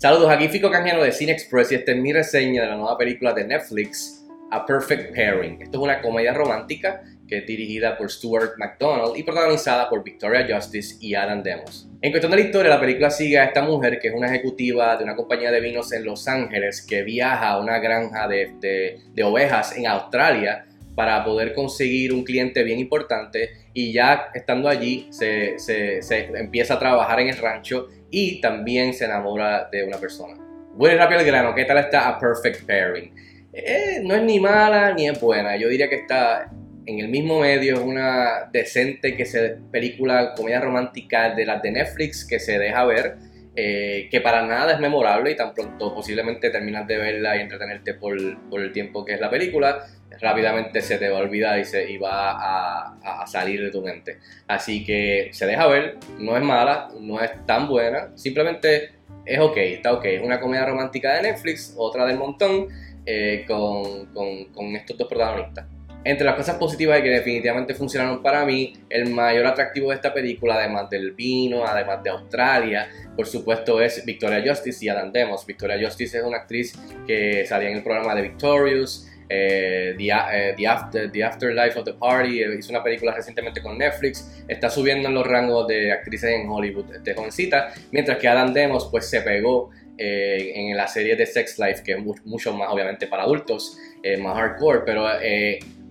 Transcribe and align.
Saludos, 0.00 0.30
aquí 0.30 0.48
Fico 0.48 0.70
Canjeno 0.70 1.02
de 1.02 1.12
Cine 1.12 1.32
Express 1.32 1.72
y 1.72 1.74
esta 1.74 1.92
es 1.92 1.98
mi 1.98 2.10
reseña 2.10 2.62
de 2.62 2.68
la 2.68 2.76
nueva 2.76 2.96
película 2.96 3.34
de 3.34 3.44
Netflix, 3.44 4.26
A 4.50 4.64
Perfect 4.64 5.14
Pairing. 5.14 5.60
Esto 5.60 5.76
es 5.76 5.84
una 5.84 6.00
comedia 6.00 6.32
romántica 6.32 7.02
que 7.28 7.36
es 7.36 7.46
dirigida 7.46 7.98
por 7.98 8.10
Stuart 8.10 8.52
McDonald 8.56 9.14
y 9.18 9.24
protagonizada 9.24 9.90
por 9.90 10.02
Victoria 10.02 10.46
Justice 10.48 10.96
y 11.02 11.14
Adam 11.14 11.42
Demos. 11.42 11.86
En 12.00 12.12
cuestión 12.12 12.30
de 12.30 12.38
la 12.38 12.44
historia, 12.44 12.70
la 12.70 12.80
película 12.80 13.10
sigue 13.10 13.38
a 13.38 13.44
esta 13.44 13.60
mujer 13.60 13.98
que 14.00 14.08
es 14.08 14.14
una 14.14 14.28
ejecutiva 14.28 14.96
de 14.96 15.04
una 15.04 15.14
compañía 15.14 15.50
de 15.50 15.60
vinos 15.60 15.92
en 15.92 16.06
Los 16.06 16.26
Ángeles 16.28 16.80
que 16.80 17.02
viaja 17.02 17.50
a 17.50 17.60
una 17.60 17.78
granja 17.78 18.26
de, 18.26 19.02
de 19.12 19.22
ovejas 19.22 19.76
en 19.76 19.86
Australia 19.86 20.64
para 21.00 21.24
poder 21.24 21.54
conseguir 21.54 22.12
un 22.12 22.22
cliente 22.24 22.62
bien 22.62 22.78
importante 22.78 23.52
y 23.72 23.90
ya 23.90 24.28
estando 24.34 24.68
allí 24.68 25.08
se, 25.08 25.58
se, 25.58 26.02
empieza 26.34 26.74
a 26.74 26.78
trabajar 26.78 27.20
en 27.20 27.28
el 27.28 27.38
rancho 27.38 27.88
y 28.10 28.38
también 28.42 28.92
se 28.92 29.06
enamora 29.06 29.66
de 29.72 29.82
una 29.82 29.96
persona. 29.96 30.34
Voy 30.74 30.90
rápido 30.90 31.20
al 31.20 31.24
grano, 31.24 31.54
¿qué 31.54 31.64
tal 31.64 31.78
está 31.78 32.06
A 32.06 32.18
Perfect 32.18 32.66
Pairing? 32.66 33.14
Eh, 33.50 34.02
no 34.02 34.14
es 34.14 34.22
ni 34.24 34.38
mala 34.40 34.92
ni 34.92 35.08
es 35.08 35.18
buena, 35.18 35.56
yo 35.56 35.70
diría 35.70 35.88
que 35.88 35.96
está 35.96 36.50
en 36.84 36.98
el 36.98 37.08
mismo 37.08 37.40
medio, 37.40 37.76
es 37.76 37.80
una 37.80 38.50
decente 38.52 39.16
que 39.16 39.24
se, 39.24 39.56
película, 39.72 40.34
comedia 40.36 40.60
romántica 40.60 41.34
de 41.34 41.46
las 41.46 41.62
de 41.62 41.70
Netflix 41.70 42.26
que 42.26 42.38
se 42.38 42.58
deja 42.58 42.84
ver, 42.84 43.16
eh, 43.62 44.08
que 44.10 44.22
para 44.22 44.40
nada 44.46 44.72
es 44.72 44.80
memorable 44.80 45.32
y 45.32 45.36
tan 45.36 45.52
pronto 45.52 45.94
posiblemente 45.94 46.48
terminas 46.48 46.86
de 46.86 46.96
verla 46.96 47.36
y 47.36 47.40
entretenerte 47.40 47.92
por, 47.92 48.16
el 48.16 48.72
tiempo 48.72 49.04
que 49.04 49.12
es 49.12 49.20
la 49.20 49.28
película, 49.28 49.84
rápidamente 50.18 50.80
se 50.80 50.96
te 50.96 51.10
va 51.10 51.18
a 51.18 51.20
olvidar 51.20 51.58
y, 51.58 51.66
se, 51.66 51.98
va 51.98 52.30
a, 52.30 53.22
a, 53.22 53.26
salir 53.26 53.62
de 53.62 53.70
tu 53.70 53.82
mente. 53.82 54.16
Así 54.48 54.82
que 54.82 55.28
se 55.32 55.44
deja 55.44 55.66
ver, 55.66 55.98
no 56.18 56.38
es 56.38 56.42
mala, 56.42 56.88
no 56.98 57.20
es 57.20 57.30
tan 57.44 57.68
buena, 57.68 58.16
simplemente 58.16 58.92
es 59.26 59.38
ok, 59.38 59.56
está 59.58 59.92
ok. 59.92 60.06
Es 60.06 60.22
una 60.22 60.40
comedia 60.40 60.64
romántica 60.64 61.12
de 61.16 61.22
Netflix, 61.22 61.74
otra 61.76 62.06
del 62.06 62.16
montón, 62.16 62.68
eh, 63.04 63.44
con, 63.46 64.06
con, 64.14 64.46
con 64.54 64.74
estos 64.74 64.96
dos 64.96 65.06
protagonistas. 65.06 65.66
Entre 66.02 66.24
las 66.24 66.34
cosas 66.34 66.56
positivas 66.56 66.98
y 66.98 67.02
que 67.02 67.10
definitivamente 67.10 67.74
funcionaron 67.74 68.22
para 68.22 68.46
mí, 68.46 68.72
el 68.88 69.10
mayor 69.10 69.46
atractivo 69.46 69.90
de 69.90 69.96
esta 69.96 70.14
película, 70.14 70.54
además 70.54 70.88
del 70.88 71.12
vino, 71.12 71.66
además 71.66 72.02
de 72.02 72.10
Australia, 72.10 72.88
por 73.14 73.26
supuesto 73.26 73.82
es 73.82 74.02
Victoria 74.06 74.42
Justice 74.44 74.82
y 74.82 74.88
Adam 74.88 75.12
Demos. 75.12 75.44
Victoria 75.44 75.78
Justice 75.78 76.18
es 76.18 76.24
una 76.24 76.38
actriz 76.38 76.74
que 77.06 77.44
salía 77.46 77.68
en 77.68 77.76
el 77.76 77.82
programa 77.82 78.14
de 78.14 78.22
Victorious, 78.22 79.10
eh, 79.32 79.94
eh, 79.96 80.54
the, 80.56 80.66
After, 80.66 81.12
the, 81.12 81.22
Afterlife 81.22 81.78
of 81.78 81.84
the 81.84 81.92
Party, 81.94 82.42
eh, 82.42 82.56
hizo 82.58 82.70
una 82.70 82.82
película 82.82 83.14
recientemente 83.14 83.62
con 83.62 83.78
Netflix, 83.78 84.42
está 84.48 84.68
subiendo 84.68 85.08
en 85.08 85.14
los 85.14 85.24
rangos 85.24 85.68
de 85.68 85.92
actrices 85.92 86.30
en 86.30 86.48
Hollywood 86.48 86.98
de 86.98 87.14
jovencita, 87.14 87.72
mientras 87.92 88.18
que 88.18 88.26
Adam 88.26 88.52
Demos 88.52 88.88
pues 88.90 89.08
se 89.08 89.20
pegó 89.20 89.70
en 90.02 90.74
la 90.78 90.88
serie 90.88 91.14
de 91.14 91.26
Sex 91.26 91.58
Life, 91.58 91.82
que 91.84 91.92
es 91.92 91.98
mucho 92.24 92.54
más 92.54 92.70
obviamente 92.72 93.06
para 93.06 93.24
adultos, 93.24 93.76
más 94.18 94.34
hardcore, 94.34 94.80
pero 94.86 95.06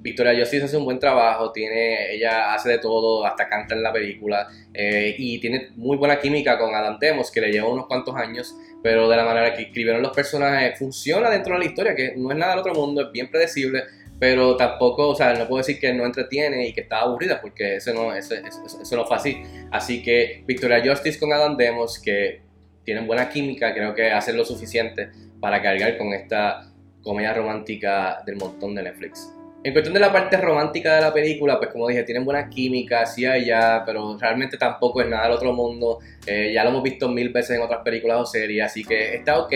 Victoria 0.01 0.37
Justice 0.39 0.65
hace 0.65 0.77
un 0.77 0.85
buen 0.85 0.99
trabajo, 0.99 1.51
tiene, 1.51 2.13
ella 2.13 2.53
hace 2.53 2.69
de 2.69 2.77
todo, 2.79 3.25
hasta 3.25 3.47
canta 3.47 3.75
en 3.75 3.83
la 3.83 3.91
película 3.91 4.47
y 4.73 5.39
tiene 5.39 5.69
muy 5.75 5.97
buena 5.97 6.19
química 6.19 6.57
con 6.57 6.73
Adam 6.73 6.97
Demos, 6.99 7.31
que 7.31 7.41
le 7.41 7.51
lleva 7.51 7.67
unos 7.67 7.87
cuantos 7.87 8.15
años 8.15 8.55
pero 8.81 9.09
de 9.09 9.17
la 9.17 9.25
manera 9.25 9.53
que 9.53 9.63
escribieron 9.63 10.01
los 10.01 10.15
personajes 10.15 10.77
funciona 10.77 11.29
dentro 11.29 11.53
de 11.53 11.59
la 11.59 11.65
historia, 11.65 11.95
que 11.95 12.13
no 12.15 12.31
es 12.31 12.37
nada 12.37 12.51
del 12.51 12.59
otro 12.59 12.73
mundo, 12.73 13.01
es 13.01 13.11
bien 13.11 13.29
predecible, 13.29 13.83
pero 14.19 14.55
tampoco, 14.55 15.09
o 15.09 15.15
sea, 15.15 15.33
no 15.33 15.47
puedo 15.47 15.57
decir 15.57 15.79
que 15.79 15.93
no 15.93 16.05
entretiene 16.05 16.67
y 16.67 16.73
que 16.73 16.81
está 16.81 16.99
aburrida, 16.99 17.39
porque 17.41 17.77
eso 17.77 17.93
no, 17.93 18.13
eso, 18.13 18.35
eso, 18.35 18.95
no 18.95 19.05
fue 19.05 19.17
así. 19.17 19.41
Así 19.71 20.01
que 20.01 20.43
Victoria 20.45 20.81
Justice 20.83 21.19
con 21.19 21.31
Adam 21.33 21.57
Demos, 21.57 21.99
que 21.99 22.41
tienen 22.83 23.07
buena 23.07 23.29
química, 23.29 23.73
creo 23.73 23.93
que 23.93 24.11
hacen 24.11 24.35
lo 24.35 24.45
suficiente 24.45 25.09
para 25.39 25.61
cargar 25.61 25.97
con 25.97 26.13
esta 26.13 26.71
comedia 27.01 27.33
romántica 27.33 28.21
del 28.25 28.35
montón 28.37 28.75
de 28.75 28.83
Netflix. 28.83 29.33
En 29.61 29.73
cuestión 29.73 29.93
de 29.93 29.99
la 29.99 30.13
parte 30.13 30.37
romántica 30.37 30.95
de 30.95 31.01
la 31.01 31.13
película, 31.13 31.57
pues 31.57 31.69
como 31.71 31.87
dije, 31.89 32.03
tienen 32.03 32.23
buena 32.23 32.47
química, 32.47 33.05
sí 33.05 33.25
allá, 33.25 33.83
pero 33.85 34.17
realmente 34.17 34.57
tampoco 34.57 35.01
es 35.01 35.09
nada 35.09 35.23
del 35.23 35.33
otro 35.33 35.51
mundo. 35.51 35.99
Eh, 36.25 36.51
ya 36.53 36.63
lo 36.63 36.69
hemos 36.69 36.83
visto 36.83 37.09
mil 37.09 37.29
veces 37.29 37.57
en 37.57 37.63
otras 37.63 37.81
películas 37.83 38.21
o 38.21 38.25
series, 38.25 38.63
así 38.63 38.85
que 38.85 39.15
está 39.15 39.37
ok 39.37 39.53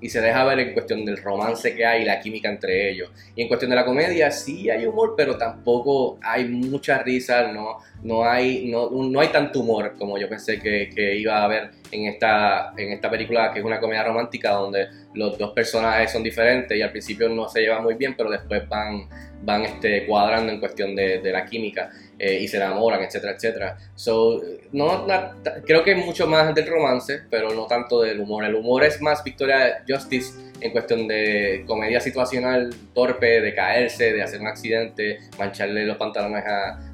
y 0.00 0.08
se 0.08 0.20
deja 0.20 0.44
ver 0.44 0.58
en 0.60 0.72
cuestión 0.72 1.04
del 1.04 1.16
romance 1.16 1.74
que 1.74 1.84
hay 1.84 2.02
y 2.02 2.04
la 2.04 2.20
química 2.20 2.48
entre 2.48 2.90
ellos. 2.90 3.10
Y 3.34 3.42
en 3.42 3.48
cuestión 3.48 3.70
de 3.70 3.76
la 3.76 3.84
comedia, 3.84 4.30
sí 4.30 4.68
hay 4.70 4.86
humor, 4.86 5.14
pero 5.16 5.36
tampoco 5.36 6.18
hay 6.22 6.44
mucha 6.46 6.98
risa, 6.98 7.50
no, 7.52 7.78
no, 8.02 8.24
hay, 8.24 8.66
no, 8.66 8.90
no 8.90 9.20
hay 9.20 9.28
tanto 9.28 9.60
humor 9.60 9.94
como 9.98 10.18
yo 10.18 10.28
pensé 10.28 10.58
que, 10.60 10.90
que, 10.94 11.16
iba 11.16 11.38
a 11.38 11.44
haber 11.44 11.70
en 11.90 12.06
esta, 12.06 12.72
en 12.76 12.92
esta 12.92 13.10
película, 13.10 13.52
que 13.52 13.60
es 13.60 13.64
una 13.64 13.80
comedia 13.80 14.04
romántica 14.04 14.50
donde 14.52 14.88
los 15.14 15.38
dos 15.38 15.52
personajes 15.52 16.12
son 16.12 16.22
diferentes 16.22 16.76
y 16.76 16.82
al 16.82 16.90
principio 16.90 17.28
no 17.28 17.48
se 17.48 17.60
llevan 17.60 17.82
muy 17.82 17.94
bien, 17.94 18.14
pero 18.16 18.30
después 18.30 18.68
van 18.68 19.08
van 19.42 19.62
este, 19.62 20.06
cuadrando 20.06 20.52
en 20.52 20.58
cuestión 20.58 20.96
de, 20.96 21.20
de 21.20 21.32
la 21.32 21.44
química 21.44 21.90
eh, 22.18 22.38
y 22.40 22.48
se 22.48 22.56
enamoran, 22.56 23.02
etcétera, 23.02 23.34
etcétera. 23.34 23.76
So, 23.94 24.42
no, 24.72 25.06
creo 25.66 25.84
que 25.84 25.94
mucho 25.94 26.26
más 26.26 26.54
del 26.54 26.66
romance, 26.66 27.22
pero 27.30 27.50
no 27.50 27.66
tanto 27.66 28.00
del 28.00 28.20
humor. 28.20 28.44
El 28.44 28.54
humor 28.54 28.84
es 28.84 29.00
más 29.02 29.22
Victoria 29.22 29.84
Justice 29.86 30.32
en 30.60 30.72
cuestión 30.72 31.06
de 31.06 31.64
comedia 31.66 32.00
situacional 32.00 32.74
torpe, 32.94 33.40
de 33.42 33.54
caerse, 33.54 34.12
de 34.12 34.22
hacer 34.22 34.40
un 34.40 34.46
accidente, 34.46 35.18
mancharle 35.38 35.84
los 35.84 35.98
pantalones 35.98 36.44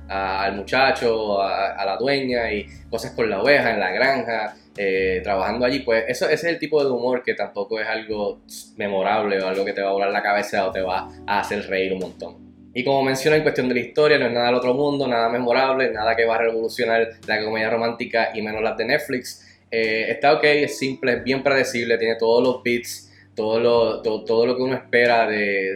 al 0.09 0.57
muchacho, 0.57 1.41
a, 1.41 1.85
la 1.85 1.97
dueña 1.97 2.53
y 2.53 2.67
cosas 2.91 3.13
con 3.13 3.31
la 3.31 3.41
oveja 3.41 3.71
en 3.71 3.81
la 3.81 3.91
granja. 3.93 4.57
Eh, 4.75 5.21
trabajando 5.23 5.67
allí, 5.67 5.81
pues 5.81 6.05
eso, 6.09 6.25
ese 6.25 6.47
es 6.47 6.55
el 6.55 6.59
tipo 6.59 6.83
de 6.83 6.91
humor 6.91 7.23
que 7.23 7.35
tampoco 7.35 7.79
es 7.79 7.87
algo 7.87 8.41
memorable 8.79 9.39
o 9.43 9.47
algo 9.47 9.67
que 9.67 9.75
te 9.75 9.83
va 9.83 9.91
a 9.91 9.93
volar 9.93 10.11
la 10.11 10.23
cabeza 10.23 10.67
o 10.67 10.73
te 10.73 10.81
va 10.81 11.11
a 11.27 11.41
hacer 11.41 11.69
reír 11.69 11.93
un 11.93 11.99
montón. 11.99 12.52
Y 12.75 12.85
como 12.85 13.03
menciona 13.03 13.37
en 13.37 13.43
cuestión 13.43 13.69
de 13.69 13.75
la 13.75 13.81
historia, 13.81 14.19
no 14.19 14.27
es 14.27 14.33
nada 14.33 14.47
del 14.47 14.55
otro 14.55 14.73
mundo, 14.73 15.07
nada 15.07 15.29
memorable, 15.29 15.91
nada 15.91 16.17
que 16.17 16.25
va 16.25 16.37
a 16.37 16.39
revolucionar 16.39 17.07
la 17.27 17.45
comedia 17.45 17.69
romántica 17.69 18.31
y 18.35 18.41
menos 18.41 18.63
las 18.63 18.77
de 18.79 18.87
Netflix. 18.87 19.47
Eh, 19.71 20.07
está 20.11 20.33
ok, 20.33 20.45
es 20.45 20.79
simple, 20.79 21.13
es 21.15 21.25
bien 21.25 21.43
predecible, 21.43 21.99
tiene 21.99 22.17
todos 22.17 22.43
los 22.43 22.63
beats, 22.63 23.11
todo 23.35 23.61
lo, 23.61 24.03
todo, 24.03 24.47
lo 24.47 24.57
que 24.57 24.63
uno 24.63 24.75
espera, 24.75 25.27
de, 25.27 25.75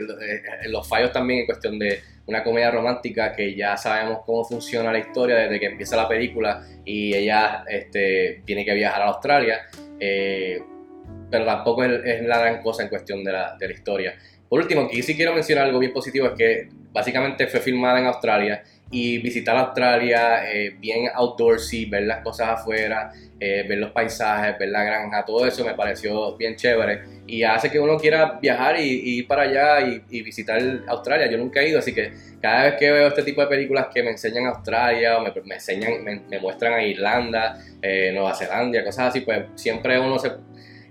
los 0.68 0.88
fallos 0.88 1.12
también 1.12 1.40
en 1.40 1.46
cuestión 1.46 1.78
de 1.78 2.00
una 2.26 2.42
comedia 2.42 2.70
romántica 2.70 3.32
que 3.32 3.54
ya 3.54 3.76
sabemos 3.76 4.20
cómo 4.24 4.44
funciona 4.44 4.90
la 4.90 4.98
historia 4.98 5.36
desde 5.36 5.60
que 5.60 5.66
empieza 5.66 5.96
la 5.96 6.08
película 6.08 6.66
y 6.84 7.14
ella 7.14 7.64
este, 7.68 8.42
tiene 8.44 8.64
que 8.64 8.74
viajar 8.74 9.02
a 9.02 9.06
Australia, 9.06 9.60
eh, 10.00 10.60
pero 11.30 11.44
tampoco 11.44 11.84
es, 11.84 12.22
la 12.22 12.38
gran 12.38 12.62
cosa 12.62 12.82
en 12.82 12.88
cuestión 12.88 13.22
de 13.22 13.32
la, 13.32 13.56
de 13.58 13.68
la 13.68 13.74
historia. 13.74 14.14
Por 14.48 14.60
último, 14.60 14.82
aquí 14.82 15.02
sí 15.02 15.16
quiero 15.16 15.34
mencionar 15.34 15.66
algo 15.66 15.78
bien 15.78 15.92
positivo, 15.92 16.26
es 16.26 16.32
que 16.32 16.68
básicamente 16.96 17.46
fue 17.46 17.60
filmada 17.60 18.00
en 18.00 18.06
Australia 18.06 18.62
y 18.90 19.18
visitar 19.18 19.54
Australia 19.54 20.50
eh, 20.50 20.76
bien 20.78 21.10
outdoorsy, 21.12 21.84
ver 21.84 22.04
las 22.04 22.22
cosas 22.22 22.48
afuera, 22.48 23.12
eh, 23.38 23.66
ver 23.68 23.76
los 23.76 23.90
paisajes, 23.90 24.58
ver 24.58 24.70
la 24.70 24.82
granja, 24.82 25.22
todo 25.22 25.46
eso 25.46 25.62
me 25.62 25.74
pareció 25.74 26.34
bien 26.38 26.56
chévere 26.56 27.02
y 27.26 27.42
hace 27.42 27.70
que 27.70 27.78
uno 27.78 27.98
quiera 27.98 28.38
viajar 28.40 28.80
y, 28.80 29.18
ir 29.18 29.26
para 29.26 29.42
allá 29.42 29.80
y, 30.08 30.22
visitar 30.22 30.58
Australia. 30.86 31.30
Yo 31.30 31.36
nunca 31.36 31.60
he 31.60 31.68
ido, 31.68 31.80
así 31.80 31.92
que 31.92 32.12
cada 32.40 32.64
vez 32.64 32.74
que 32.78 32.90
veo 32.90 33.08
este 33.08 33.24
tipo 33.24 33.42
de 33.42 33.48
películas 33.48 33.88
que 33.92 34.02
me 34.02 34.12
enseñan 34.12 34.46
Australia 34.46 35.18
o 35.18 35.20
me, 35.22 35.54
enseñan, 35.54 36.02
me, 36.02 36.38
muestran 36.38 36.72
a 36.72 36.82
Irlanda, 36.82 37.58
eh, 37.82 38.10
Nueva 38.14 38.34
Zelanda, 38.34 38.82
cosas 38.82 39.08
así, 39.08 39.20
pues 39.20 39.44
siempre 39.56 40.00
uno 40.00 40.18
se 40.18 40.30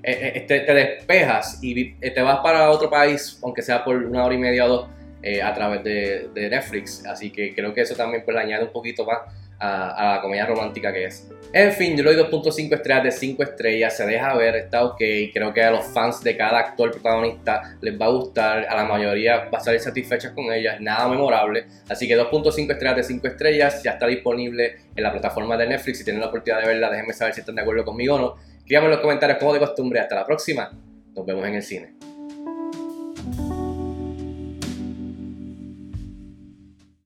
te, 0.03 0.59
te, 0.59 0.73
despejas 0.75 1.57
y 1.63 1.93
te 1.95 2.21
vas 2.21 2.41
para 2.43 2.69
otro 2.69 2.91
país, 2.91 3.39
aunque 3.41 3.63
sea 3.63 3.83
por 3.83 3.95
una 3.95 4.23
hora 4.23 4.35
y 4.35 4.37
media 4.37 4.65
o 4.65 4.67
dos 4.67 4.94
eh, 5.27 5.41
a 5.41 5.55
través 5.55 5.83
de, 5.83 6.29
Netflix. 6.35 7.03
Así 7.03 7.31
que 7.31 7.55
creo 7.55 7.73
que 7.73 7.81
eso 7.81 7.95
también 7.95 8.23
pues, 8.23 8.35
le 8.35 8.43
añade 8.43 8.65
un 8.65 8.71
poquito 8.71 9.03
más 9.05 9.21
a, 9.57 10.13
la 10.17 10.21
comedia 10.21 10.45
romántica 10.45 10.93
que 10.93 11.05
es. 11.05 11.27
En 11.51 11.71
fin, 11.71 11.97
yo 11.97 12.03
le 12.03 12.13
doy 12.13 12.29
2.5 12.29 12.75
estrellas 12.75 13.03
de 13.05 13.11
5 13.11 13.41
estrellas, 13.41 13.97
se 13.97 14.05
deja 14.05 14.35
ver, 14.35 14.55
está 14.55 14.85
ok. 14.85 15.01
Creo 15.33 15.51
que 15.51 15.63
a 15.63 15.71
los 15.71 15.83
fans 15.87 16.23
de 16.23 16.37
cada 16.37 16.59
actor 16.59 16.91
protagonista 16.91 17.75
les 17.81 17.99
va 17.99 18.05
a 18.05 18.09
gustar, 18.09 18.67
a 18.69 18.75
la 18.75 18.85
mayoría 18.85 19.49
va 19.51 19.57
a 19.57 19.61
salir 19.61 19.79
satisfechas 19.79 20.31
con 20.33 20.53
ellas, 20.53 20.79
nada 20.79 21.07
memorable. 21.07 21.65
Así 21.89 22.07
que 22.07 22.15
2.5 22.15 22.71
estrellas 22.71 22.97
de 22.97 23.03
5 23.03 23.27
estrellas, 23.27 23.81
ya 23.81 23.93
está 23.93 24.05
disponible 24.05 24.75
en 24.95 25.03
la 25.03 25.11
plataforma 25.11 25.57
de 25.57 25.65
Netflix. 25.65 25.97
Si 25.97 26.03
tienen 26.03 26.21
la 26.21 26.27
oportunidad 26.27 26.61
de 26.61 26.67
verla, 26.67 26.91
déjenme 26.91 27.13
saber 27.13 27.33
si 27.33 27.39
están 27.39 27.55
de 27.55 27.63
acuerdo 27.63 27.83
conmigo 27.83 28.13
o 28.13 28.19
no. 28.19 28.35
Escríbanme 28.59 28.89
en 28.89 28.91
los 28.91 29.01
comentarios 29.01 29.39
como 29.39 29.53
de 29.53 29.59
costumbre. 29.59 29.99
Hasta 29.99 30.13
la 30.13 30.23
próxima, 30.23 30.71
nos 31.15 31.25
vemos 31.25 31.47
en 31.47 31.55
el 31.55 31.63
cine. 31.63 32.14